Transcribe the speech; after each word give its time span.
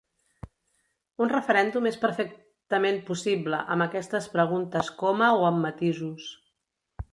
Un 1.25 1.29
referèndum 1.33 1.89
és 1.89 1.99
perfectament 2.05 2.97
possible 3.11 3.61
amb 3.75 3.87
aquestes 3.87 4.31
preguntes 4.37 4.93
coma 5.05 5.31
o 5.43 5.47
amb 5.53 5.65
matisos. 5.69 6.29